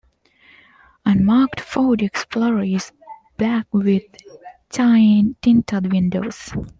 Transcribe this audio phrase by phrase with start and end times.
[1.05, 2.91] Unmarked Ford Explorer is
[3.37, 4.03] black with
[4.71, 6.53] tinted windows.